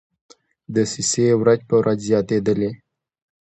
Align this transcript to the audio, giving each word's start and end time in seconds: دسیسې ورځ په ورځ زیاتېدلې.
دسیسې 0.73 1.25
ورځ 1.41 1.59
په 1.69 1.75
ورځ 1.81 1.99
زیاتېدلې. 2.09 2.71